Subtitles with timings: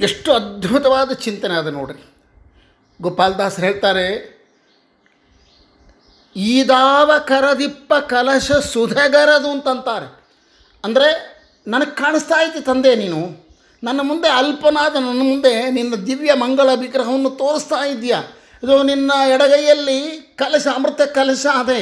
[0.00, 2.02] ಎಷ್ಟು ಅದ್ಭುತವಾದ ಚಿಂತನೆ ಅದು ನೋಡ್ರಿ.
[3.00, 4.06] ಗೋಪಾಲದಾಸರು ಹೇಳ್ತಾರೆ,
[6.36, 10.08] ಈದಾವ ಕರದಿಪ್ಪ ಕಲಶ ಸುಧಗರದು ಅಂತಂತಾರೆ.
[10.84, 11.08] ಅಂದರೆ
[11.66, 13.20] ನನಗೆ ಕಾಣಿಸ್ತಾ ಐತಿ ತಂದೆ ನೀನು,
[13.82, 18.20] ನನ್ನ ಮುಂದೆ ಅಲ್ಪನಾದ ನನ್ನ ಮುಂದೆ ನಿನ್ನ ದಿವ್ಯ ಮಂಗಳ ವಿಗ್ರಹವನ್ನು ತೋರಿಸ್ತಾ ಇದೆಯಾ
[18.62, 19.98] ಇದು ನಿನ್ನ ಎಡಗೈಯಲ್ಲಿ
[20.36, 21.80] ಕಲಶ, ಅಮೃತ ಕಲಶ ಅದೇ.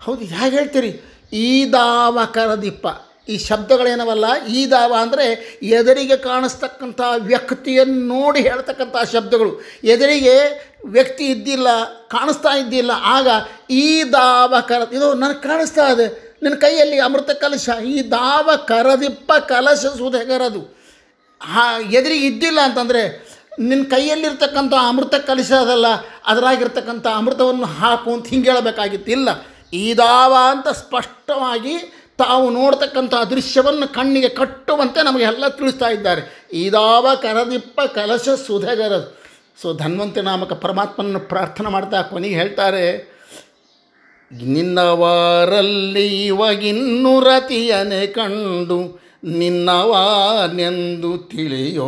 [0.00, 0.90] ಹೌದು ಹೇಗೆ ಹೇಳ್ತೀರಿ?
[1.32, 2.86] ಈದಾವ ದಾವ ಕರದಿಪ್ಪ.
[3.28, 4.26] ಈ ಶಬ್ದಗಳೇನವಲ್ಲ?
[4.46, 5.26] ಈ ದಾವ ಅಂದರೆ
[5.78, 7.00] ಎದುರಿಗೆ ಕಾಣಿಸ್ತಕ್ಕಂಥ
[7.30, 9.52] ವ್ಯಕ್ತಿಯನ್ನು ನೋಡಿ ಹೇಳ್ತಕ್ಕಂಥ ಶಬ್ದಗಳು.
[9.84, 10.34] ಎದುರಿಗೆ
[10.86, 11.68] ವ್ಯಕ್ತಿ ಇದ್ದಿಲ್ಲ,
[12.08, 13.28] ಕಾಣಿಸ್ತಾ ಇದ್ದಿಲ್ಲ, ಆಗ
[13.70, 16.06] ಈ ದಾವ ಕರ ಇದು ನನಗೆ ಕಾಣಿಸ್ತಾ ಇದೆ.
[16.42, 20.62] ನಿನ್ನ ಕೈಯಲ್ಲಿ ಅಮೃತ ಕಲಶ, ಈ ದಾವ ಕರದಿಪ್ಪ ಕಲಶ ಸುಧೆಗರದು.
[21.40, 23.02] ಹಾ, ಎದುರಿಗೆ ಇದ್ದಿಲ್ಲ ಅಂತಂದರೆ
[23.58, 25.86] ನಿನ್ನ ಕೈಯಲ್ಲಿರ್ತಕ್ಕಂಥ ಅಮೃತ ಕಲಶ ಅದಲ್ಲ,
[26.26, 29.28] ಅದರಾಗಿರ್ತಕ್ಕಂಥ ಅಮೃತವನ್ನು ಹಾಕು ಅಂತ ಹಿಂಗೆ ಹೇಳಬೇಕಾಗಿತ್ತು ಇಲ್ಲ
[29.72, 31.74] ಈದಾವ ಅಂತ ಸ್ಪಷ್ಟವಾಗಿ
[32.18, 36.46] ತಾವು ನೋಡ್ತಕ್ಕಂಥ ದೃಶ್ಯವನ್ನು ಕಣ್ಣಿಗೆ ಕಟ್ಟುವಂತೆ ನಮಗೆ ಎಲ್ಲ ತಿಳಿಸ್ತಾ ಇದ್ದಾರೆ.
[36.52, 38.98] ಇದಾವ ಕರದಿಪ್ಪ ಕಲಶ ಸುಧಗರ.
[39.62, 43.14] ಸೊ, ಧನ್ವಂತ ನಾಮಕ ಪರಮಾತ್ಮನನ್ನು ಪ್ರಾರ್ಥನೆ ಮಾಡ್ತಾ ಕೊನೆಗೆ ಹೇಳ್ತಾರೆ,
[44.32, 51.86] ನಿನ್ನವಾರಲ್ಲಿ ಇವಾಗಿನ್ನು ರತಿಯನೆ ಕಂಡು ನಿನ್ನವಾನೆಂದು ತಿಳಿಯೋ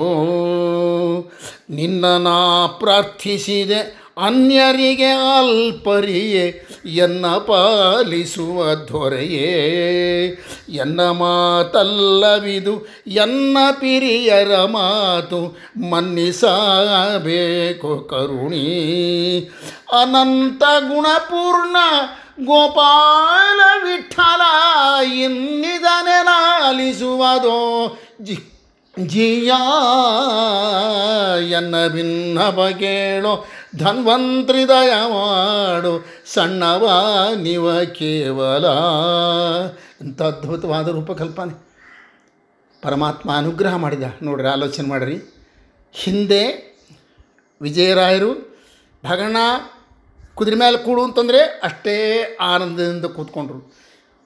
[1.71, 10.37] ನಿನ್ನ ನಾ ಪ್ರಾರ್ಥಿಸಿದೆ ಅನ್ಯರಿಗೆ ಅಲ್ಪರಿಯೇ, ಎನ್ನ ಪಾಲಿಸುವ ದೊರೆಯೇ?
[10.69, 15.59] ಎನ್ನ ಮಾತಲ್ಲವಿದು, ಎನ್ನ ಪಿರಿಯರ ಮಾತು
[15.91, 19.51] ಮನ್ನಿಸಬೇಕು ಕರುಣಿ.
[20.01, 21.77] ಅನಂತ ಗುಣಪೂರ್ಣ
[22.45, 24.41] ಗೋಪಾಲ ವಿಠಲ,
[25.15, 28.56] ಇನ್ನಿದನೆ ಲಾಲಿಸುವುದೋ ಜಿ
[28.99, 29.53] ಜಿಯ
[31.51, 33.45] ಎನ್ನ ಭಿನ್ನವ ಕೇಳೋ
[33.79, 36.91] ಧನ್ವಂತ್ರಿ ದಯ ಮಾಡು ಸಣ್ಣವ
[37.35, 38.65] ನಿವ ಕೇವಲ.
[40.01, 41.67] ಇಂಥ ಅದ್ಭುತವಾದ ರೂಪಕಲ್ಪನೆ.
[42.83, 44.03] ಪರಮಾತ್ಮ ಅನುಗ್ರಹ ಮಾಡಿದ.
[44.23, 45.35] ನೋಡ್ರಿ, ಆಲೋಚನೆ ಮಾಡಿರಿ.
[45.93, 46.77] ಹಿಂದೆ
[47.63, 48.61] ವಿಜಯರಾಯರು,
[49.05, 49.37] ಭಗಣ
[50.35, 53.75] ಕುದುರೆ ಮೇಲೆ ಕೂಡು ಅಂತಂದರೆ ಅಷ್ಟೇ ಆನಂದದಿಂದ ಕೂತ್ಕೊಂಡ್ರು.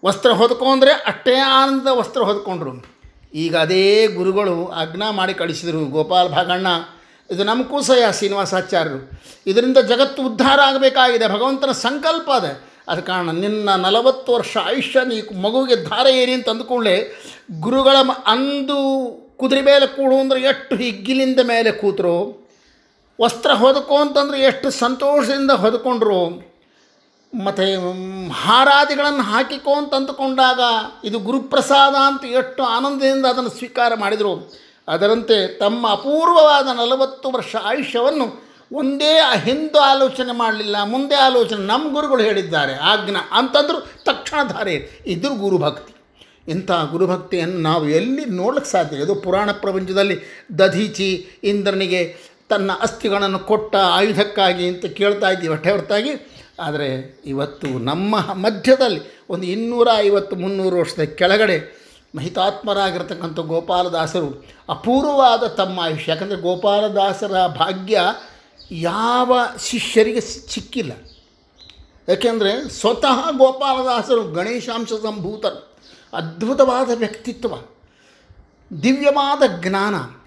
[0.05, 3.00] ವಸ್ತ್ರ ಹೊದ್ಕೊಂಡ್ರೆ ಅಷ್ಟೇ ಆನಂದ ವಸ್ತ್ರ ಹೊದ್ಕೊಂಡ್ರು.
[3.35, 6.67] ಈಗ ಅದೇ ಗುರುಗಳು ಆಜ್ಞಾ ಮಾಡಿ ಕಳಿಸಿದರು, ಗೋಪಾಲ್ ಭಾಗಣ್ಣ.
[7.31, 9.21] ಇದು ನಮ್ಮ ಕೂಸಯ್ಯ ಶ್ರೀನಿವಾಸಾಚಾರ್ಯರು.
[9.47, 12.67] ಇದರಿಂದ ಜಗತ್ತು ಉದ್ಧಾರ ಆಗಬೇಕಾಗಿದೆ, ಭಗವಂತನ ಸಂಕಲ್ಪ ಅದೇ.
[12.89, 16.97] ಅದ ಕಾರಣ ನಿನ್ನ ನಲವತ್ತು ವರ್ಷ ಆಯುಷ್ಯ ನೀ ಮಗುವಿಗೆ ಧಾರ ಏರಿ ಅಂತ ಅಂದುಕೊಳ್ಳೆ
[17.61, 17.97] ಗುರುಗಳ
[18.27, 18.79] ಅಂದು
[19.37, 22.49] ಕುದುರೆ ಮೇಲೆ ಕೂಡು ಅಂದ್ರೆ ಎಷ್ಟು ಹಿಗ್ಗಿಲಿಂದ ಮೇಲೆ ಕೂತರು,
[23.21, 26.50] ವಸ್ತ್ರ ಹೊದಕೋ ಅಂತಂದ್ರೆ ಎಷ್ಟು ಸಂತೋಷದಿಂದ ಹೊದ್ಕೊಂಡ್ರು
[27.35, 30.61] ಮತ್ತು ಹಾರಾದಿಗಳನ್ನು ಹಾಕಿಕೋ ಅಂತ ಅಂದುಕೊಂಡಾಗ
[31.05, 34.53] ಇದು ಗುರುಪ್ರಸಾದ ಅಂತ ಎಷ್ಟು ಆನಂದದಿಂದ ಅದನ್ನು ಸ್ವೀಕಾರ ಮಾಡಿದರು.
[34.89, 40.83] ಅದರಂತೆ ತಮ್ಮ ಅಪೂರ್ವವಾದ ನಲವತ್ತು ವರ್ಷ ಆಯುಷ್ಯವನ್ನು ಒಂದೇ ಹಿಂದೂ ಆಲೋಚನೆ ಮಾಡಲಿಲ್ಲ.
[40.83, 42.75] ಮುಂದೆ ಆಲೋಚನೆ ನಮ್ಮ ಗುರುಗಳು ಹೇಳಿದ್ದಾರೆ.
[42.75, 45.95] ಆಜ್ಞಾ ಅಂತಂದ್ರು ತಕ್ಷಣ ಧಾರೆ ಇದು ಗುರುಭಕ್ತಿ.
[46.49, 48.97] ಇಂಥ ಗುರುಭಕ್ತಿಯನ್ನು ನಾವು ಎಲ್ಲಿ ನೋಡ್ಲಿಕ್ಕೆ ಸಾಧ್ಯ?
[48.97, 52.17] ಇದು ಪುರಾಣ ಪ್ರಪಂಚದಲ್ಲಿ ದಧೀಚಿ ಇಂದ್ರನಿಗೆ
[52.49, 55.49] ತನ್ನ ಅಸ್ಥಿಗಳನ್ನು ಕೊಟ್ಟ ಆಯುಧಕ್ಕಾಗಿ ಅಂತ ಕೇಳ್ತಾ ಇದ್ದೀವಿ.
[55.49, 56.30] ಹೊಟ್ಟೆ ಹೊರತಾಗಿ
[56.61, 59.01] ಆದರೆ ಇವತ್ತು ನಮ್ಮ ಮಧ್ಯದಲ್ಲಿ
[59.31, 61.81] ಒಂದು ಇನ್ನೂರ ಐವತ್ತು ಮುನ್ನೂರು ವರ್ಷದ ಕೆಳಗಡೆ
[62.17, 66.13] ಮಹಿತಾತ್ಮರಾಗಿರ್ತಕ್ಕಂಥ ಗೋಪಾಲದಾಸರು ಅಪೂರ್ವವಾದ ತಮ್ಮ ಆಯುಷ್ಯ.
[66.13, 68.01] ಯಾಕಂದರೆ ಗೋಪಾಲದಾಸರ ಭಾಗ್ಯ
[68.71, 70.93] ಯಾವ ಶಿಷ್ಯರಿಗೆ ಸಿಕ್ಕಿಲ್ಲ.
[72.09, 75.79] ಯಾಕೆಂದರೆ ಸ್ವತಃ ಗೋಪಾಲದಾಸರು ಗಣೇಶಾಂಶ ಸಂಭೂತರು.
[76.13, 77.55] ಅದ್ಭುತವಾದ ವ್ಯಕ್ತಿತ್ವ.
[78.83, 80.20] ದಿವ್ಯವಾದ ಜ್ಞಾನ.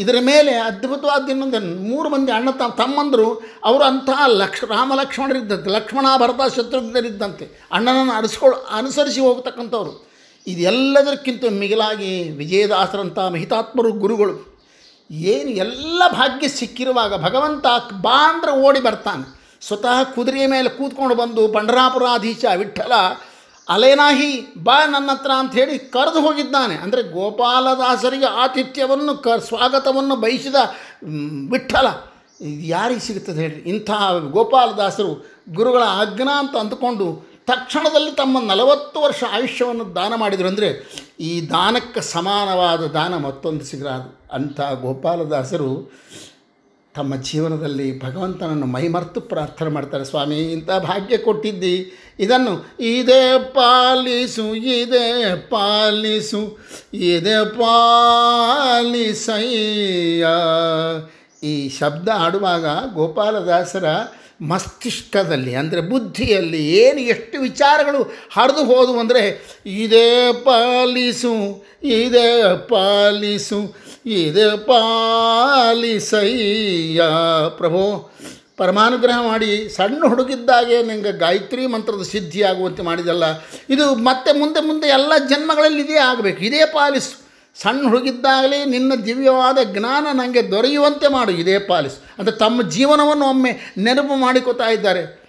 [0.00, 6.06] ಇದರ ಮೇಲೆ ಅದ್ಭುತವಾದ ಇನ್ನೊಂದು ಮೂರು ಮಂದಿ ಅಣ್ಣ ತ, ತಮ್ಮಂದರು, ಅವರು ಅಂತಹ ಲಕ್ಷ, ರಾಮ ಲಕ್ಷ್ಮಣರಿದ್ದಂತೆ ಲಕ್ಷ್ಮಣ
[6.16, 10.10] ಭರತ ಶತ್ರುಘ್ನರಿದ್ದಂತೆ ಅಣ್ಣನನ್ನು ಅನಿಸ್ಕೊಳ್ ಅನುಸರಿಸಿ ಹೋಗ್ತಕ್ಕಂಥವ್ರು.
[10.46, 14.58] ಇದೆಲ್ಲದಕ್ಕಿಂತ ಮಿಗಿಲಾಗಿ ವಿಜಯದಾಸರಂಥ ಮಹಿತಾತ್ಮರು ಗುರುಗಳು.
[15.10, 17.66] ಏನು ಎಲ್ಲ ಭಾಗ್ಯ ಸಿಕ್ಕಿರುವಾಗ ಭಗವಂತ
[18.02, 19.40] ಬಾ ಅಂದ್ರೆ ಓಡಿ ಬರ್ತಾನೆ.
[19.66, 22.92] ಸ್ವತಃ ಕುದುರೆಯ ಮೇಲೆ ಕೂತ್ಕೊಂಡು ಬಂದು ಪಂಡರಾಪುರಾಧೀಶ ವಿಠಲ
[23.70, 24.30] ಅಲೇನಾಹಿ,
[24.62, 26.74] ಬಾ ನನ್ನ ಹತ್ರ ಅಂಥೇಳಿ ಕರೆದು ಹೋಗಿದ್ದಾನೆ.
[26.74, 30.54] ಅಂದರೆ ಗೋಪಾಲದಾಸರಿಗೆ ಆತಿಥ್ಯವನ್ನು, ಕ, ಸ್ವಾಗತವನ್ನು ಬಯಸಿದ
[31.50, 31.86] ವಿಠಲ
[32.40, 33.58] ಇದು ಯಾರಿಗೆ ಸಿಗುತ್ತದೆ ಹೇಳಿ.
[33.72, 33.90] ಇಂಥ
[34.30, 35.10] ಗೋಪಾಲದಾಸರು
[35.54, 37.06] ಗುರುಗಳ ಆಜ್ಞಾ ಅಂತ ಅಂದುಕೊಂಡು
[37.46, 40.48] ತಕ್ಷಣದಲ್ಲಿ ತಮ್ಮ ನಲವತ್ತು ವರ್ಷ ಆಯುಷ್ಯವನ್ನು ದಾನ ಮಾಡಿದರು.
[40.48, 40.68] ಅಂದರೆ
[41.20, 44.10] ಈ ದಾನಕ್ಕೆ ಸಮಾನವಾದ ದಾನ ಮತ್ತೊಂದು ಸಿಗಲಾರದು.
[44.32, 45.70] ಅಂಥ ಗೋಪಾಲದಾಸರು
[46.94, 51.76] ತಮ್ಮ ಜೀವನದಲ್ಲಿ ಭಗವಂತನನ್ನು ಮೈಮರ್ತು ಪ್ರಾರ್ಥನೆ ಮಾಡ್ತಾರೆ, ಸ್ವಾಮಿ, ಇಂಥ ಭಾಗ್ಯ ಕೊಟ್ಟಿದ್ದಿ.
[52.24, 52.54] ಇದನ್ನು
[52.94, 55.06] ಇದೇ ಪಾಲಿಸು ಇದೇ
[55.50, 56.40] ಪಾಲಿಸು,
[57.12, 59.04] ಇದೇ ಪಾಲಿಸಯ್ಯ.
[61.42, 63.84] ಈ ಶಬ್ದ ಆಡುವಾಗ ಗೋಪಾಲದಾಸರ
[64.50, 68.00] ಮಸ್ತಿಷ್ಕದಲ್ಲಿ, ಅಂದರೆ ಬುದ್ಧಿಯಲ್ಲಿ ಏನು ಎಷ್ಟು ವಿಚಾರಗಳು
[68.36, 69.22] ಹರಿದು ಹೋದವು ಅಂದರೆ,
[69.84, 70.10] ಇದೇ
[70.44, 71.34] ಪಾಲಿಸು
[72.00, 72.28] ಇದೇ
[72.68, 73.60] ಪಾಲಿಸು
[74.06, 77.02] ಇದೇ ಪಾಲಿಸಯ್ಯ
[77.56, 78.10] ಪ್ರಭು.
[78.56, 83.24] ಪರಮಾನುಗ್ರಹ ಮಾಡಿ ಸಣ್ಣ ಹುಡುಗಿದ್ದಾಗೆ ನಿಮಗೆ ಗಾಯತ್ರಿ ಮಂತ್ರದ ಸಿದ್ಧಿ ಆಗುವಂತೆ ಮಾಡಿದಲ್ಲ.
[83.70, 86.44] ಇದು ಮತ್ತೆ ಮುಂದೆ ಮುಂದೆ ಎಲ್ಲ ಜನ್ಮಗಳಲ್ಲಿ ಇದೇ ಆಗಬೇಕು.
[86.44, 87.30] ಇದೇ ಪಾಲಿಸು.
[87.62, 91.32] ಸಣ್ಣ ಹುಡುಗಿದ್ದಾಗಲೇ ನಿನ್ನ ದಿವ್ಯವಾದ ಜ್ಞಾನ ನನಗೆ ದೊರೆಯುವಂತೆ ಮಾಡು.
[91.32, 92.04] ಇದೇ ಪಾಲಿಸು.
[92.18, 95.20] ಅಂದರೆ ತಮ್ಮ ಜೀವನವನ್ನು ಒಮ್ಮೆ ನೆನಪು ಮಾಡಿಕೊತಾ ಇದ್ದಾರೆ.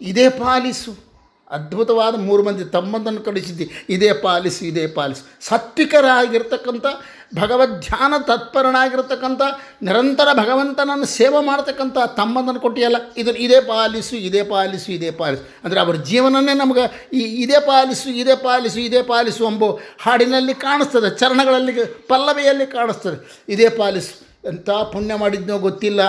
[0.00, 1.07] ಇದೇ ಪಾಲಿಸು.
[1.50, 5.22] ಅದ್ಭುತವಾದ ಮೂರು ಮಂದಿ ತಮ್ಮಂದನ್ನು ಕಳಿಸಿದ್ದಿ ಇದೇ ಪಾಲಿಸು ಇದೇ ಪಾಲಿಸು.
[5.46, 6.86] ಸಾತ್ವಿಕರಾಗಿರ್ತಕ್ಕಂಥ,
[7.34, 9.42] ಭಗವದ್ ಧ್ಯಾನ ತತ್ಪರನಾಗಿರ್ತಕ್ಕಂಥ,
[9.82, 15.42] ನಿರಂತರ ಭಗವಂತನನ್ನು ಸೇವೆ ಮಾಡ್ತಕ್ಕಂಥ ತಮ್ಮಂದನ್ನು ಕೊಟ್ಟಿಯಲ್ಲ ಇದನ್ನು ಇದೇ ಪಾಲಿಸು ಇದೇ ಪಾಲಿಸು ಇದೇ ಪಾಲಿಸು.
[15.64, 19.64] ಅಂದರೆ ಅವರ ಜೀವನನೇ ನಮಗೆ ಈ ಇದೇ ಪಾಲಿಸು ಇದೇ ಪಾಲಿಸು ಇದೇ ಪಾಲಿಸು ಎಂಬ
[20.00, 23.44] ಹಾಡಿನಲ್ಲಿ ಕಾಣಿಸ್ತದೆ, ಚರಣಗಳಲ್ಲಿ, ಪಲ್ಲವಿಯಲ್ಲಿ ಕಾಣಿಸ್ತದೆ.
[23.48, 24.28] ಇದೇ ಪಾಲಿಸು.
[24.48, 26.00] ಎಂಥ ಪುಣ್ಯ ಮಾಡಿದ್ನೋ ಗೊತ್ತಿಲ್ಲ.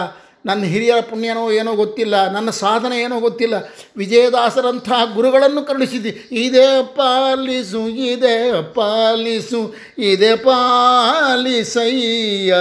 [0.45, 3.53] ನನ್ನ ಹಿರಿಯರ ಪುಣ್ಯನೋ ಏನೋ ಗೊತ್ತಿಲ್ಲ, ನನ್ನ ಸಾಧನೆ ಏನೋ ಗೊತ್ತಿಲ್ಲ.
[3.97, 9.75] ವಿಜಯದಾಸರಂತಹ ಗುರುಗಳನ್ನು ಕರುಣಿಸಿದ್ದಿ ಇದೇ ಪಾಲಿಸು ಇದೇ ಪಾಲಿಸು,
[10.11, 12.53] ಇದೇ ಪಾಲಿಸಯ್ಯ.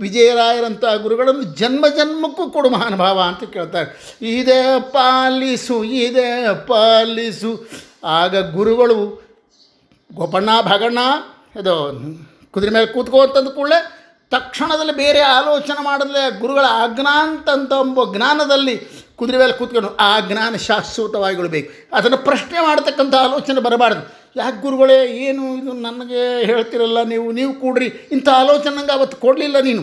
[0.00, 4.18] ವಿಜಯರಾಯರಂತಹ ಗುರುಗಳನ್ನು ಜನ್ಮ ಜನ್ಮಕ್ಕೂ ಕೊಡು ಮಹಾನುಭಾವ ಅಂತ ಕೇಳ್ತಾರೆ.
[4.38, 7.68] ಇದೇ ಪಾಲಿಸು ಇದೇ ಪಾಲಿಸು.
[8.04, 9.24] ಆಗ ಗುರುಗಳು
[10.14, 10.98] ಗೋಪಣ್ಣ, ಭಾಗಣ್ಣ,
[11.60, 11.74] ಇದು
[12.52, 14.03] ಕುದುರೆ ಮೇಲೆ ಕೂತ್ಕೋ ಅಂತಂದ ಕೂಡಲೇ
[14.34, 18.76] ತಕ್ಷಣದಲ್ಲಿ ಬೇರೆ ಆಲೋಚನೆ ಮಾಡಿದ್ರೆ ಗುರುಗಳ ಅಜ್ಞಾಂತಂತ ಎಂಬ ಜ್ಞಾನದಲ್ಲಿ
[19.16, 24.02] ಕುದುರೆ ಮೇಲೆ ಕೂತ್ಕೊಂಡು ಆ ಜ್ಞಾನ ಶಾಶ್ವತವಾಗಿ ಉಳ್ಬೇಕು ಅದನ್ನು ಪ್ರಶ್ನೆ ಮಾಡತಕ್ಕಂಥ ಆಲೋಚನೆ ಬರಬಾರ್ದು.
[24.36, 24.96] ಯಾಕೆ ಗುರುಗಳೇ,
[25.26, 27.88] ಏನು ಇದು ನನಗೆ ಹೇಳ್ತಿರಲ್ಲ ನೀವು ನೀವು ಕೂಡ್ರಿ.
[28.12, 29.82] ಇಂಥ ಆಲೋಚನೆ ನಂಗೆ ಅವತ್ತು ಕೊಡಲಿಲ್ಲ ನೀನು.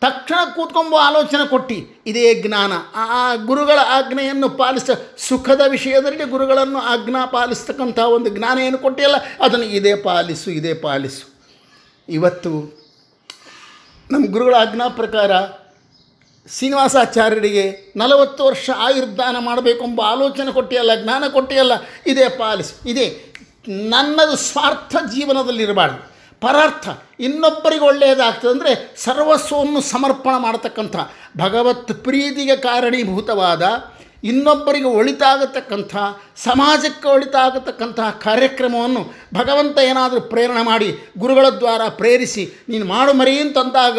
[0.00, 1.78] ತಕ್ಷಣ ಕೂತ್ಕೊಂಬೋ ಆಲೋಚನೆ ಕೊಟ್ಟು.
[2.06, 2.72] ಇದೇ ಜ್ಞಾನ.
[2.94, 4.90] ಆ ಗುರುಗಳ ಆಜ್ಞೆಯನ್ನು ಪಾಲಿಸ,
[5.28, 11.24] ಸುಖದ ವಿಷಯದಲ್ಲಿ ಗುರುಗಳನ್ನು ಆಜ್ಞಾ ಪಾಲಿಸ್ತಕ್ಕಂಥ ಒಂದು ಜ್ಞಾನ ಏನು ಕೊಟ್ಟಿಯಲ್ಲ, ಅದನ್ನು ಇದೇ ಪಾಲಿಸು ಇದೇ ಪಾಲಿಸು.
[12.08, 12.52] ಇವತ್ತು
[14.10, 15.30] ನಮ್ಮ ಗುರುಗಳ ಆಜ್ಞಾ ಪ್ರಕಾರ
[16.48, 17.64] ಶ್ರೀನಿವಾಸಾಚಾರ್ಯರಿಗೆ
[17.96, 21.74] ನಲವತ್ತು ವರ್ಷ ಆಯುರ್ದಾನ ಮಾಡಬೇಕೆಂಬ ಆಲೋಚನೆ ಕೊಟ್ಟಿಯಲ್ಲ, ಜ್ಞಾನ ಕೊಟ್ಟಿಯಲ್ಲ,
[22.06, 23.06] ಇದೇ ಪಾಲಿಸ್, ಇದೇ
[23.94, 25.98] ನನ್ನದು ಸ್ವಾರ್ಥ ಜೀವನದಲ್ಲಿರಬಾರ್ದು
[26.42, 26.86] ಪರಾರ್ಥ
[27.26, 28.72] ಇನ್ನೊಬ್ಬರಿಗೆ ಒಳ್ಳೆಯದಾಗ್ತದೆ ಅಂದರೆ
[29.04, 30.96] ಸರ್ವಸ್ವವನ್ನು ಸಮರ್ಪಣ ಮಾಡತಕ್ಕಂಥ
[31.36, 33.62] ಭಗವತ್ ಪ್ರೀತಿಗೆ ಕಾರಣೀಭೂತವಾದ
[34.24, 35.96] ಇನ್ನೊಬ್ಬರಿಗೆ ಒಳಿತಾಗತಕ್ಕಂಥ,
[36.36, 43.98] ಸಮಾಜಕ್ಕೆ ಒಳಿತಾಗತಕ್ಕಂತಹ ಕಾರ್ಯಕ್ರಮವನ್ನು ಭಗವಂತ ಏನಾದರೂ ಪ್ರೇರಣೆ ಮಾಡಿ ಗುರುಗಳ ದ್ವಾರ ಪ್ರೇರಿಸಿ, ನೀನು ಮಾಡು ಮರಿ ಅಂತಂದಾಗ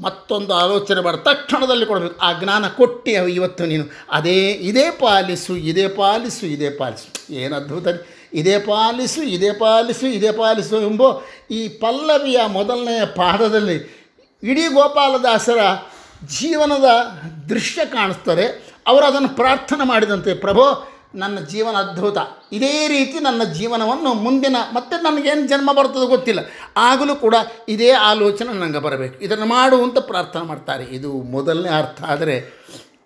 [0.00, 1.24] ಮತ್ತೊಂದು ಆಲೋಚನೆ ಮಾಡಿ.
[1.24, 2.18] ತಕ್ಷಣದಲ್ಲಿ ಕೊಡಬೇಕು.
[2.18, 3.84] ಆ ಜ್ಞಾನ ಕೊಟ್ಟಿ ಇವತ್ತು ನೀನು.
[4.10, 7.34] ಅದೇ, ಇದೇ ಪಾಲಿಸು ಇದೇ ಪಾಲಿಸು ಇದೇ ಪಾಲಿಸು.
[7.34, 7.86] ಏನು ಅದ್ಭುತ
[8.34, 11.02] ಇದೇ ಪಾಲಿಸು ಇದೇ ಪಾಲಿಸು ಇದೇ ಪಾಲಿಸು ಎಂಬ
[11.50, 14.00] ಈ ಪಲ್ಲವಿಯ ಮೊದಲನೆಯ ಪಾದದಲ್ಲಿ
[14.42, 15.58] ಇಡೀ ಗೋಪಾಲದಾಸರ
[16.26, 16.84] ಜೀವನದ
[17.48, 18.69] ದೃಶ್ಯ ಕಾಣಿಸ್ತಾರೆ.
[18.90, 22.18] ಅವರು ಅದನ್ನು ಪ್ರಾರ್ಥನೆ ಮಾಡಿದಂತೆ, ಪ್ರಭೋ, ನನ್ನ ಜೀವನ ಅದ್ಭುತ.
[22.52, 26.40] ಇದೇ ರೀತಿ ನನ್ನ ಜೀವನವನ್ನು ಮುಂದಿನ ಮತ್ತೆ ನನಗೇನು ಜನ್ಮ ಬರ್ತದೆ ಗೊತ್ತಿಲ್ಲ.
[26.76, 27.34] ಆಗಲೂ ಕೂಡ
[27.68, 29.24] ಇದೇ ಆಲೋಚನೆ ನನಗೆ ಬರಬೇಕು.
[29.24, 30.84] ಇದನ್ನು ಮಾಡು ಅಂತ ಪ್ರಾರ್ಥನೆ ಮಾಡ್ತಾರೆ.
[30.84, 32.02] ಇದು ಮೊದಲನೇ ಅರ್ಥ.
[32.02, 32.60] ಆದರೆ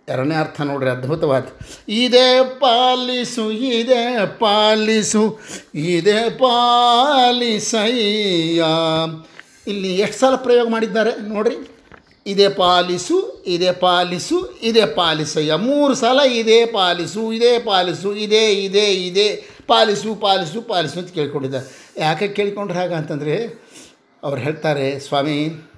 [0.09, 1.43] ಎರಡನೇ ಅರ್ಥ ನೋಡ್ರಿ, ಅದ್ಭುತವಾದ.
[1.89, 5.41] ಇದೇ ಪಾಲಿಸು ಇದೇ ಪಾಲಿಸು,
[5.75, 8.65] ಇದೇ ಪಾಲಿಸಯ್ಯ.
[9.67, 11.57] ಇಲ್ಲಿ ಎಷ್ಟು ಸಲ ಪ್ರಯೋಗ ಮಾಡಿದ್ದಾರೆ ನೋಡ್ರಿ.
[12.27, 15.55] ಇದೇ ಪಾಲಿಸು ಇದೇ ಪಾಲಿಸು, ಇದೇ ಪಾಲಿಸಯ್ಯ.
[15.55, 21.55] ಮೂರು ಸಲ ಇದೇ ಪಾಲಿಸು ಇದೇ ಪಾಲಿಸು, ಇದೇ ಇದೇ ಇದೇ, ಪಾಲಿಸು ಪಾಲಿಸು ಪಾಲಿಸು ಅಂತ ಕೇಳ್ಕೊಂಡಿದ್ದ
[21.99, 23.65] ಯಾಕೆ ಕೇಳ್ಕೊಂಡ್ರೆ ಹಾಗ ಅಂತಂದರೆ,
[24.23, 25.69] ಅವ್ರು ಹೇಳ್ತಾರೆ, ಸ್ವಾಮಿ,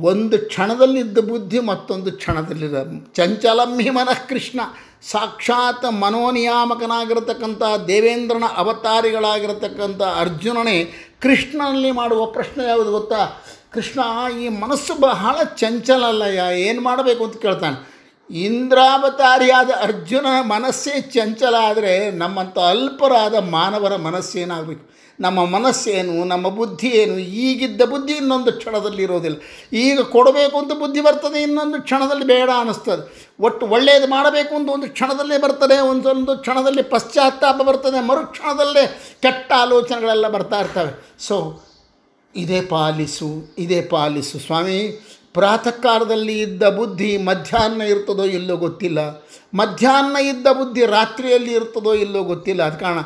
[0.00, 2.76] ಒಂದು ಕ್ಷಣದಲ್ಲಿದ್ದ ಬುದ್ಧಿ ಮತ್ತೊಂದು ಕ್ಷಣದಲ್ಲಿದ್ದ
[3.14, 4.60] ಚಂಚಲಂ ಹಿ ಮನಃ ಕೃಷ್ಣ
[5.02, 13.42] ಸಾಕ್ಷಾತ್ ಮನೋನಿಯಾಮಕನಾಗಿರತಕ್ಕಂಥ ದೇವೇಂದ್ರನ ಅವತಾರಿಗಳಾಗಿರತಕ್ಕಂಥ ಅರ್ಜುನನೇ ಕೃಷ್ಣನಲ್ಲಿ ಮಾಡುವ ಪ್ರಶ್ನೆ ಯಾವುದು ಗೊತ್ತಾ?
[13.72, 14.00] ಕೃಷ್ಣ,
[14.40, 17.98] ಈ ಮನಸ್ಸು ಬಹಳ ಚಂಚಲ ಅಲ್ಲಯ್ಯ ಏನು ಮಾಡಬೇಕು ಅಂತ ಕೇಳ್ತಾನೆ.
[18.30, 24.97] ಇಂದ್ರಾವತಾರಿಯಾದ ಅರ್ಜುನ ಮನಸ್ಸೇ ಚಂಚಲ ಆದರೆ ನಮ್ಮಂಥ ಅಲ್ಪರಾದ ಮಾನವರ ಮನಸ್ಸೇನಾಗಬೇಕು?
[25.20, 29.36] ನಮ್ಮ ಮನಸ್ಸೇನು, ನಮ್ಮ ಬುದ್ಧಿ ಏನು ಈಗಿದ್ದ ಬುದ್ಧಿ ಇನ್ನೊಂದು ಕ್ಷಣದಲ್ಲಿ ಇರೋದಿಲ್ಲ.
[29.72, 33.30] ಈಗ ಕೊಡಬೇಕು ಅಂತ ಬುದ್ಧಿ ಬರ್ತದೆ, ಇನ್ನೊಂದು ಕ್ಷಣದಲ್ಲಿ ಬೇಡ ಅನ್ನಿಸ್ತದೆ.
[33.40, 40.60] ಒಟ್ಟು ಒಳ್ಳೆಯದು ಮಾಡಬೇಕು ಅಂತ ಒಂದು ಕ್ಷಣದಲ್ಲೇ ಬರ್ತದೆ, ಒಂದೊಂದು ಕ್ಷಣದಲ್ಲಿ ಪಶ್ಚಾತ್ತಾಪ ಬರ್ತದೆ, ಮರುಕ್ಷಣದಲ್ಲೇ ಕೆಟ್ಟ ಆಲೋಚನೆಗಳೆಲ್ಲ ಬರ್ತಾ
[40.60, 41.14] ಇರ್ತವೆ.
[41.18, 41.62] ಸೊ
[42.36, 44.38] ಇದೇ ಪಾಲಿಸು ಇದೇ ಪಾಲಿಸು.
[44.38, 48.98] ಸ್ವಾಮಿ ಪ್ರಾತಃ ಕಾಲದಲ್ಲಿ ಇದ್ದ ಬುದ್ಧಿ ಮಧ್ಯಾಹ್ನ ಇರ್ತದೋ ಇಲ್ಲೋ ಗೊತ್ತಿಲ್ಲ.
[49.54, 52.62] ಮಧ್ಯಾಹ್ನ ಇದ್ದ ಬುದ್ಧಿ ರಾತ್ರಿಯಲ್ಲಿ ಇರ್ತದೋ ಇಲ್ಲೋ ಗೊತ್ತಿಲ್ಲ.
[52.62, 52.98] ಅದು ಕಾರಣ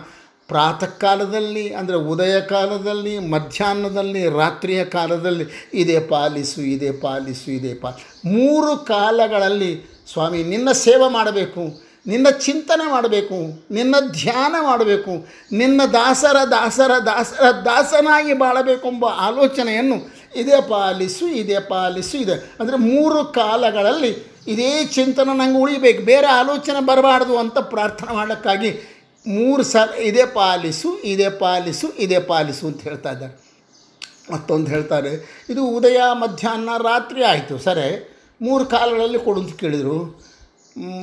[0.53, 7.91] ಪ್ರಾತಃ ಕಾಲದಲ್ಲಿ ಅಂದರೆ ಉದಯ ಕಾಲದಲ್ಲಿ ಮಧ್ಯಾಹ್ನದಲ್ಲಿ, ರಾತ್ರಿಯ ಕಾಲದಲ್ಲಿ, ಇದೇ ಪಾಲಿಸು ಇದೇ ಪಾಲಿಸು, ಇದೇ ಪಾ
[8.33, 9.73] ಮೂರು ಕಾಲಗಳಲ್ಲಿ,
[10.13, 11.65] ಸ್ವಾಮಿ, ನಿನ್ನ ಸೇವೆ ಮಾಡಬೇಕು,
[12.07, 13.39] ನಿನ್ನ ಚಿಂತನೆ ಮಾಡಬೇಕು,
[13.71, 15.13] ನಿನ್ನ ಧ್ಯಾನ ಮಾಡಬೇಕು,
[15.53, 19.99] ನಿನ್ನ ದಾಸರ ದಾಸರ ದಾಸರ, ದಾಸನಾಗಿ ಬಾಳಬೇಕೆಂಬ ಆಲೋಚನೆಯನ್ನು
[20.37, 22.37] ಇದೇ ಪಾಲಿಸು ಇದೇ ಪಾಲಿಸು, ಇದೆ.
[22.61, 24.13] ಅಂದರೆ ಮೂರು ಕಾಲಗಳಲ್ಲಿ
[24.47, 28.71] ಇದೇ ಚಿಂತನೆ ನಂಗೆ ಉಳಿಬೇಕು, ಬೇರೆ ಆಲೋಚನೆ ಬರಬಾರ್ದು ಅಂತ ಪ್ರಾರ್ಥನೆ ಮಾಡೋಕ್ಕಾಗಿ
[29.27, 33.35] ಮೂರು ಸಲ ಇದೇ ಪಾಲಿಸು ಇದೇ ಪಾಲಿಸು ಇದೇ ಪಾಲಿಸು ಅಂತ ಹೇಳ್ತಾ ಇದ್ದಾರೆ.
[34.33, 35.13] ಮತ್ತೊಂದು ಹೇಳ್ತಾರೆ,
[35.51, 37.87] ಇದು ಉದಯ ಮಧ್ಯಾಹ್ನ ರಾತ್ರಿ ಆಯಿತು, ಸರಿ.
[38.43, 39.97] ಮೂರು ಕಾಲಗಳಲ್ಲಿ ಕೊಡು ಅಂತ ಕೇಳಿದರು.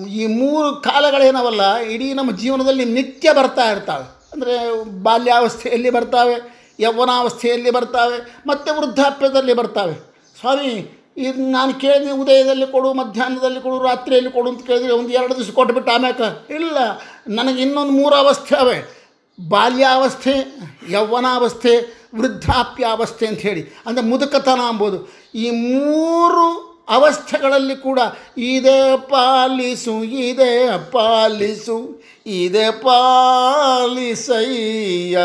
[0.07, 4.05] ಈ ಮೂರು ಕಾಲಗಳೇನವಲ್ಲ, ಇಡೀ ನಮ್ಮ ಜೀವನದಲ್ಲಿ ನಿತ್ಯ ಬರ್ತಾ ಇರ್ತಾವೆ.
[4.33, 4.55] ಅಂದರೆ
[5.03, 6.35] ಬಾಲ್ಯಾವಸ್ಥೆಯಲ್ಲಿ ಬರ್ತಾವೆ,
[6.79, 9.95] ಯೌವನಾವಸ್ಥೆಯಲ್ಲಿ ಬರ್ತಾವೆ, ಮತ್ತು ವೃದ್ಧಾಪ್ಯದಲ್ಲಿ ಬರ್ತಾವೆ.
[10.39, 10.71] ಸ್ವಾಮಿ
[11.19, 15.91] ಇದು ನಾನು ಕೇಳಿದೆ ಉದಯದಲ್ಲಿ ಕೊಡು, ಮಧ್ಯಾಹ್ನದಲ್ಲಿ ಕೊಡು, ರಾತ್ರಿಯಲ್ಲಿ ಕೊಡು ಅಂತ ಕೇಳಿದ್ರೆ ಒಂದು ಎರಡು ದಿವಸ ಕೊಟ್ಬಿಟ್ಟು
[15.91, 16.77] ಆಮ್ಯಾಕ, ಇಲ್ಲ,
[17.27, 18.99] ನನಗೆ ಇನ್ನೊಂದು ಮೂರು ಅವಸ್ಥೆ ಅವೆ.
[19.49, 20.59] ಬಾಲ್ಯಾವಸ್ಥೆ,
[20.89, 23.65] ಯೌವನಾವಸ್ಥೆ, ವೃದ್ಧಾಪ್ಯಾವಸ್ಥೆ ಅಂತ ಹೇಳಿ.
[23.85, 25.13] ಅಂದರೆ ಮುದುಕತನ ಅಂಬೋದು.
[25.35, 27.99] ಈ ಮೂರು ಅವಸ್ಥೆಗಳಲ್ಲಿ ಕೂಡ,
[28.37, 35.19] ಇದೇ ಪಾಲಿಸು ಇದೇ ಪಾಲಿಸು, ಇದೇ ಪಾಲಿಸಯ್ಯ.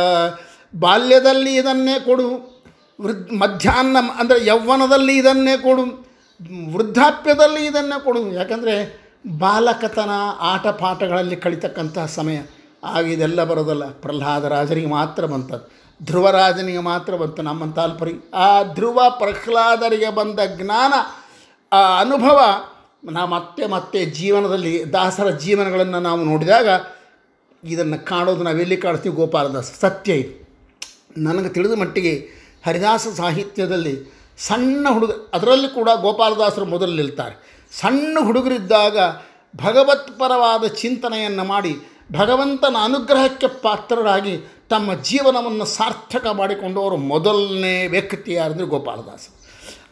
[0.76, 2.53] ಬಾಲ್ಯದಲ್ಲಿ ಇದನ್ನೇ ಕೊಡು.
[3.00, 6.14] ವೃದ್ ಮಧ್ಯಾಹ್ನ ಅಂದರೆ ಯೌವನದಲ್ಲಿ ಇದನ್ನೇ ಕೊಡು
[6.74, 8.32] ವೃದ್ಧಾಪ್ಯದಲ್ಲಿ ಇದನ್ನೇ ಕೊಡು.
[8.32, 9.04] ಯಾಕಂದರೆ
[9.38, 10.10] ಬಾಲಕತನ,
[10.40, 12.38] ಆಟ ಪಾಠಗಳಲ್ಲಿ ಕಳಿತಕ್ಕಂತಹ ಸಮಯ.
[12.84, 13.90] ಆಗ ಇದೆಲ್ಲ ಬರೋದಲ್ಲ.
[13.90, 15.84] ಪ್ರಹ್ಲಾದರಾಜರಿಗೆ ಮಾತ್ರ ಬಂತದ್ದು.
[16.04, 17.42] ಧ್ರುವರಾಜನಿಗೆ ಮಾತ್ರ ಬಂತು.
[17.42, 20.92] ನಮ್ಮಂಥ ಅಲ್ಪರಿ ಆ ಧ್ರುವ ಪ್ರಹ್ಲಾದರಿಗೆ ಬಂದ ಜ್ಞಾನ,
[21.72, 22.40] ಆ ಅನುಭವ
[23.04, 26.68] ನಾವು ಮತ್ತೆ ಮತ್ತೆ ಜೀವನದಲ್ಲಿ ದಾಸರ ಜೀವನಗಳನ್ನು ನಾವು ನೋಡಿದಾಗ
[27.64, 29.72] ಇದನ್ನು ಕಾಣೋದು ನಾವೆಲ್ಲಿ ಕಾಣ್ತೀವಿ ಗೋಪಾಲದಾಸ?
[29.80, 30.44] ಸತ್ಯ ಇದು.
[31.16, 37.68] ನನಗೆ ತಿಳಿದ ಮಟ್ಟಿಗೆ ಹರಿದಾಸ ಸಾಹಿತ್ಯದಲ್ಲಿ ಸಣ್ಣ ಹುಡುಗ, ಅದರಲ್ಲಿ ಕೂಡ ಗೋಪಾಲದಾಸರು ಮೊದಲು ನಿಲ್ತಾರೆ.
[37.80, 38.99] ಸಣ್ಣ ಹುಡುಗರಿದ್ದಾಗ
[39.56, 41.76] ಭಗವತ್ಪರವಾದ ಚಿಂತನೆಯನ್ನು ಮಾಡಿ
[42.12, 44.38] ಭಗವಂತನ ಅನುಗ್ರಹಕ್ಕೆ ಪಾತ್ರರಾಗಿ
[44.71, 49.44] ತಮ್ಮ ಜೀವನವನ್ನು ಸಾರ್ಥಕ ಮಾಡಿಕೊಂಡವರು ಮೊದಲನೇ ವ್ಯಕ್ತಿ ಯಾರಂದರೆ ಗೋಪಾಲದಾಸರು.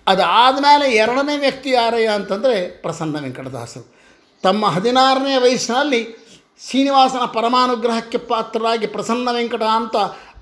[0.06, 3.94] ಅದಾದಮೇಲೆ ಎರಡನೇ ವ್ಯಕ್ತಿ ಯಾರಯ್ಯ ಅಂತಂದರೆ ಪ್ರಸನ್ನ ವೆಂಕಟದಾಸರು.
[4.42, 6.22] ತಮ್ಮ ಹದಿನಾರನೇ ವಯಸ್ಸಿನಲ್ಲಿ
[6.70, 9.96] ಶ್ರೀನಿವಾಸನ ಪರಮಾನುಗ್ರಹಕ್ಕೆ ಪಾತ್ರರಾಗಿ ಪ್ರಸನ್ನ ವೆಂಕಟ ಅಂತ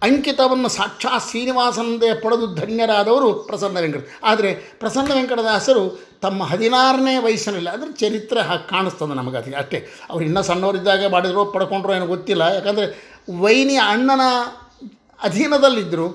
[0.06, 4.02] ಅಂಕಿತವನ್ನು ಸಾಕ್ಷಾತ್ ಶ್ರೀನಿವಾಸನಂದೇ ಪಡೆದು ಧನ್ಯರಾದವರು ಪ್ರಸನ್ನ ವೆಂಕಟ.
[4.30, 4.50] ಆದರೆ
[4.82, 5.82] ಪ್ರಸನ್ನ ವೆಂಕಟದಾಸರು
[6.24, 9.78] ತಮ್ಮ ಹದಿನಾರನೇ ವಯಸ್ಸಿನಲ್ಲಿ, ಅಂದರೆ ಚರಿತ್ರೆ ಹಾಗೆ ಕಾಣಿಸ್ತದೆ ನಮಗೆ ಅದಕ್ಕೆ ಅಷ್ಟೇ,
[10.10, 12.42] ಅವ್ರು ಇನ್ನೂ ಸಣ್ಣವರಿದ್ದಾಗ ಮಾಡಿದ್ರು ಪಡ್ಕೊಂಡ್ರೋ ಏನೋ ಗೊತ್ತಿಲ್ಲ.
[12.56, 12.86] ಯಾಕಂದರೆ
[13.44, 14.26] ವೈನಿಯ ಅಣ್ಣನ
[15.20, 16.06] ಅಧೀನದಲ್ಲಿದ್ದರು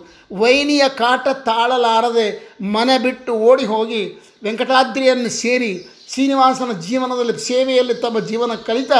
[0.42, 2.28] ವೈನಿಯ ಕಾಟ ತಾಳಲಾರದೆ
[2.76, 4.02] ಮನೆ ಬಿಟ್ಟು ಓಡಿ ಹೋಗಿ
[4.44, 5.70] ವೆಂಕಟಾದ್ರಿಯನ್ನು ಸೇರಿ
[6.12, 8.92] ಶ್ರೀನಿವಾಸನ ಜೀವನದಲ್ಲಿ ಸೇವೆಯಲ್ಲಿ ತಮ್ಮ ಜೀವನ ಕಲಿತ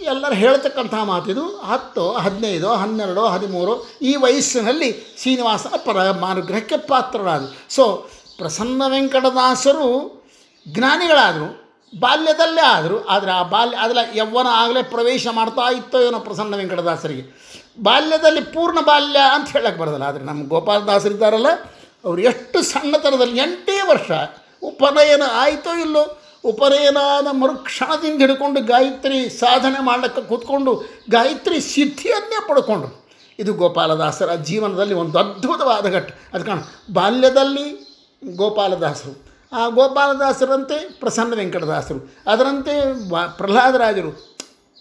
[0.00, 7.74] ಎಲ್ಲರೂ ಹೇಳ್ತಕ್ಕಂಥ ಮಾತಿದು ಹತ್ತು, ಹದಿನೈದು, ಹನ್ನೆರಡು, ಹದಿಮೂರು ಈ ವಯಸ್ಸಿನಲ್ಲಿ ಶ್ರೀನಿವಾಸನ ಪರ ಮಾನುಗ್ರಹಕ್ಕೆ ಪಾತ್ರರಾದರು.
[7.74, 10.24] ಸೊ ಪ್ರಸನ್ನ ವೆಂಕಟದಾಸರು
[10.68, 11.66] ಜ್ಞಾನಿಗಳಾದರು,
[12.00, 13.06] ಬಾಲ್ಯದಲ್ಲೇ ಆದರು.
[13.06, 17.46] ಆದರೆ ಆ ಬಾಲ್ಯ ಅದರ ಯವ್ವನ ಆಗಲೇ ಪ್ರವೇಶ ಮಾಡ್ತಾ ಇತ್ತೋ ಏನೋ ಪ್ರಸನ್ನ ವೆಂಕಟದಾಸರಿಗೆ.
[17.82, 21.46] ಬಾಲ್ಯದಲ್ಲಿ ಪೂರ್ಣ ಬಾಲ್ಯ ಅಂತ ಹೇಳಕ್ಕೆ ಬರೋದಿಲ್ಲ ಆದರೆ ನಮ್ಮ ಗೋಪಾಲದಾಸರಿದ್ದಾರಲ್ಲ
[22.04, 24.10] ಅವರು ಎಷ್ಟು ಸಣ್ಣತನದಲ್ಲಿ ಎಂಟೇ ವರ್ಷ
[24.62, 26.25] ಉಪನಯನ ಆಯಿತೋ ಇಲ್ಲೋ.
[26.46, 33.06] ಉಪನಯನಾದ ಮರುಕ್ಷಣದಿಂದ ಹಿಡ್ಕೊಂಡು ಗಾಯತ್ರಿ ಸಾಧನೆ ಮಾಡಲಿಕ್ಕೆ ಕೂತ್ಕೊಂಡು ಗಾಯತ್ರಿ ಸಿದ್ಧಿಯನ್ನೇ ಪಡ್ಕೊಂಡ್ರು
[33.38, 36.12] ಇದು ಗೋಪಾಲದಾಸರ ಜೀವನದಲ್ಲಿ ಒಂದು ಅದ್ಭುತವಾದ ಘಟ್ಟ.
[36.34, 36.58] ಅದು ಕಾಣ,
[36.92, 37.66] ಬಾಲ್ಯದಲ್ಲಿ
[38.36, 39.22] ಗೋಪಾಲದಾಸರು.
[39.52, 42.14] ಆ ಗೋಪಾಲದಾಸರಂತೆ ಪ್ರಸನ್ನ ವೆಂಕಟದಾಸರು.
[42.26, 42.74] ಅದರಂತೆ
[43.36, 44.38] ಪ್ರಹ್ಲಾದರಾಜರು.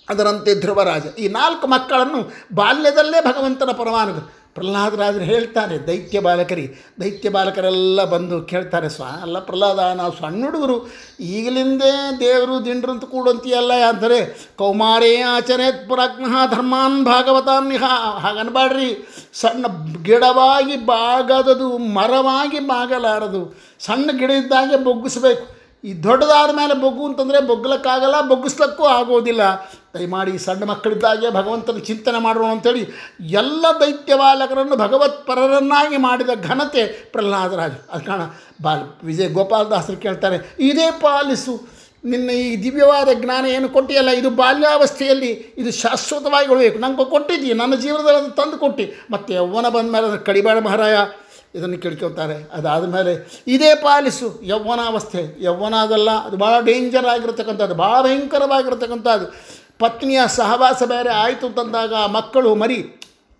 [0.09, 1.05] ಅದರಂತೆ ಧ್ರುವರಾಜ.
[1.19, 4.17] ಈ ನಾಲ್ಕು ಮಕ್ಕಳನ್ನು ಬಾಲ್ಯದಲ್ಲೇ ಭಗವಂತನ ಪರಮಾನುಗ
[4.55, 10.87] ಪ್ರಹ್ಲಾದರಾಜರು ಹೇಳ್ತಾರೆ, ದೈತ್ಯ ಬಾಲಕರಿ, ದೈತ್ಯ ಬಾಲಕರೆಲ್ಲ ಬಂದು ಕೇಳ್ತಾರೆ, ಸ್ವ, ಅಲ್ಲ ಪ್ರಹ್ಲಾದ, ನಾವು ಸಣ್ಣ ಹುಡುಗರು,
[11.19, 17.83] ಈಗಲಿಂದೇ ದೇವರು ದಿಂಡ್ರಂತ ಕೂಡಂತೀಯಲ್ಲ ಅಂತಾರೆ ಕೌಮಾರೇ ಆಚರಣೆ ಪುರಾಜ್ಞ ಧರ್ಮಾನ್ ಭಾಗವತಾನ್ ನಿಹ,
[18.17, 19.65] ಹಾಗನ್ಬಾಡ್ರಿ, ಸಣ್ಣ
[20.03, 25.54] ಗಿಡವಾಗಿ ಬಾಗದದು, ಮರವಾಗಿ ಬಾಗಲಾರದು, ಸಣ್ಣ ಗಿಡ ಇದ್ದಾಗೆ ಬೊಗ್ಗಿಸ್ಬೇಕು.
[25.89, 29.43] ಈ ದೊಡ್ಡದಾದ ಮೇಲೆ ಬೊಗ್ಗು ಅಂತಂದರೆ ಬೊಗ್ಗಲಕ್ಕಾಗಲ್ಲ, ಬೊಗ್ಗಿಸ್ಲಕ್ಕೂ ಆಗೋದಿಲ್ಲ.
[29.95, 32.83] ದಯಮಾಡಿ ಸಣ್ಣ ಮಕ್ಕಳಿದ್ದಾಗೆ ಭಗವಂತನ ಚಿಂತನೆ ಮಾಡೋಣ ಅಂತೇಳಿ
[33.41, 38.25] ಎಲ್ಲ ದೈತ್ಯವಾಲಕರನ್ನು ಭಗವತ್ಪರರನ್ನಾಗಿ ಮಾಡಿದ ಘನತೆ ಪ್ರಹ್ಲಾದರಾಜ ಅದು ಕಾರಣ
[38.65, 40.39] ಬಾಲ್ ವಿಜಯ ಗೋಪಾಲದಾಸರು ಕೇಳ್ತಾರೆ,
[40.69, 41.55] ಇದೇ ಪಾಲಿಸು.
[42.11, 45.29] ನಿನ್ನ ಈ ದಿವ್ಯವಾದ ಜ್ಞಾನ ಏನು ಕೊಟ್ಟಿಯಲ್ಲ, ಇದು ಬಾಲ್ಯಾವಸ್ಥೆಯಲ್ಲಿ
[45.61, 48.85] ಇದು ಶಾಶ್ವತವಾಗಿ ಉಳಬೇಕು ನಂಗೆ ಕೊಟ್ಟಿದ್ದೀಯ, ನನ್ನ ಜೀವನದಲ್ಲಿ ಅದನ್ನು ತಂದು ಕೊಟ್ಟು.
[49.13, 50.97] ಮತ್ತೆ ಯೌವನ ಬಂದ ಮೇಲೆ ಅದನ್ನು ಕಡಿಬೇಡ ಮಹಾರಾಯ.
[51.57, 53.13] ಇದನ್ನು ಕೇಳ್ಕೊತಾರೆ ಅದಾದ ಮೇಲೆ
[53.55, 54.27] ಇದೇ ಪಾಲಿಸು.
[54.43, 55.21] ಯೌವನಾವಸ್ಥೆ.
[55.43, 59.27] ಯೌವನ ಅದಲ್ಲ ಅದು ಭಾಳ ಡೇಂಜರ್ ಆಗಿರತಕ್ಕಂಥದ್ದು, ಭಾಳ ಭಯಂಕರವಾಗಿರ್ತಕ್ಕಂಥದ್ದು.
[59.79, 62.79] ಪತ್ನಿಯ ಸಹವಾಸ ಬೇರೆ ಆಯಿತು ಅಂತಂದಾಗ ಮಕ್ಕಳು ಮರಿ.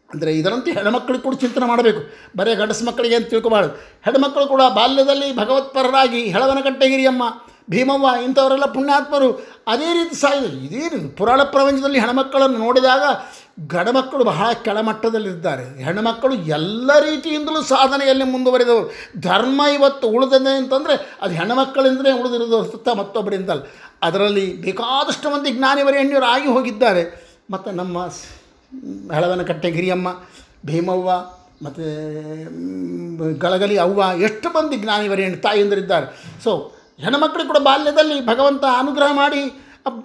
[0.10, 2.02] ಅಂದರೆ ಇದರಂತೆ ಹೆಣ್ಮಕ್ಳಿಗೆ ಕೂಡ ಚಿಂತನೆ ಮಾಡಬೇಕು.
[2.38, 3.72] ಬರೀ ಗಂಡಸು ಮಕ್ಕಳಿಗೆ ಅಂತ ತಿಳ್ಕೊಬಾರ್ದು.
[4.06, 7.24] ಹೆಣ್ಮಕ್ಕಳು ಕೂಡ ಬಾಲ್ಯದಲ್ಲಿ ಭಗವತ್ಪರರಾಗಿ ಹೆಳವನಕಟ್ಟೆಗಿರಿಯಮ್ಮ
[7.70, 9.30] ಭೀಮವ್ವ, ಇಂಥವರೆಲ್ಲ ಪುಣ್ಯಾತ್ಮರು.
[9.68, 13.02] ಅದೇ ರೀತಿ ಸಾಯಿದ್ರು ಇದೇನು ಪುರಾಣ ಪ್ರಪಂಚದಲ್ಲಿ ಹೆಣ್ಮಕ್ಕಳನ್ನು ನೋಡಿದಾಗ
[13.68, 15.84] ಗಡಮಕ್ಕಳು ಬಹಳ ಕೆಳಮಟ್ಟದಲ್ಲಿದ್ದಾರೆ.
[15.84, 18.92] ಹೆಣ್ಣುಮಕ್ಕಳು ಎಲ್ಲ ರೀತಿಯಿಂದಲೂ ಸಾಧನೆಯಲ್ಲಿ ಮುಂದುವರಿದವರು
[19.22, 23.62] ಧರ್ಮ ಇವತ್ತು ಉಳಿದಿದೆ ಅಂತಂದರೆ ಅದು ಹೆಣ್ಣುಮಕ್ಕಳಿಂದಲೇ ಉಳಿದಿರೋದು ಸುತ್ತ ಮತ್ತೊಬ್ಬರಿಂದಲ್ಲ.
[24.02, 27.26] ಅದರಲ್ಲಿ ಬೇಕಾದಷ್ಟು ಮಂದಿ ಜ್ಞಾನಿವರೇಣ್ಯರು ಆಗಿ ಹೋಗಿದ್ದಾರೆ.
[27.52, 28.06] ಮತ್ತು ನಮ್ಮ
[29.14, 30.08] ಹೆಳವನಕಟ್ಟೆ ಗಿರಿಯಮ್ಮ
[30.66, 31.12] ಭೀಮವ್ವ,
[31.66, 31.84] ಮತ್ತು
[33.40, 36.08] ಗಳಗಲಿ ಅವ್ವ, ಎಷ್ಟು ಮಂದಿ ಜ್ಞಾನಿವರೇಣ್ಯ ತಾಯಿಯಂದರಿದ್ದಾರೆ.
[36.44, 39.62] ಸೊ ಹೆಣ್ಣುಮಕ್ಕಳಿಗೆ ಕೂಡ ಬಾಲ್ಯದಲ್ಲಿ ಭಗವಂತ ಅನುಗ್ರಹ ಮಾಡಿ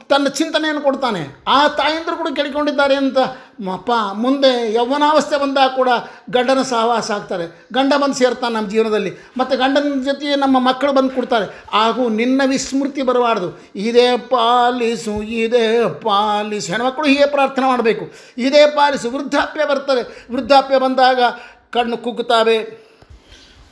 [0.09, 1.45] ತನ್ನ ಚಿಂತನೆಯನ್ನು ಕೊಡ್ತಾನೆ.
[1.49, 3.19] ಆ ತಾಯಂದರು ಕೂಡ ಕೇಳಿಕೊಂಡಿದ್ದಾರೆ ಅಂತ
[3.73, 5.89] ಅಪ್ಪ, ಮುಂದೆ ಯೌವನಾವಸ್ಥೆ ಬಂದಾಗ ಕೂಡ
[6.31, 7.67] ಗಂಡನ ಸಹವಾಸ ಆಗ್ತಾರೆ.
[7.73, 9.13] ಗಂಡ ಬಂದು ಸೇರ್ತಾನೆ ನಮ್ಮ ಜೀವನದಲ್ಲಿ.
[9.39, 11.65] ಮತ್ತು ಗಂಡನ ಜೊತೆ ನಮ್ಮ ಮಕ್ಕಳು ಬಂದು ಕೊಡ್ತಾರೆ.
[11.73, 13.61] ಹಾಗೂ ನಿನ್ನ ವಿಸ್ಮೃತಿ ಬರಬಾರ್ದು.
[13.77, 16.73] ಇದೇ ಪಾಲಿಸು ಇದೇ ಪಾಲಿಸು.
[16.73, 18.13] ಹೆಣ್ಮಕ್ಳು ಹೀಗೆ ಪ್ರಾರ್ಥನೆ ಮಾಡಬೇಕು.
[18.39, 19.11] ಇದೇ ಪಾಲಿಸು.
[19.11, 20.27] ವೃದ್ಧಾಪ್ಯ ಬರ್ತದೆ.
[20.33, 21.21] ವೃದ್ಧಾಪ್ಯ ಬಂದಾಗ
[21.73, 22.90] ಕಣ್ಣು ಕುಗ್ಗುತ್ತಾವೆ.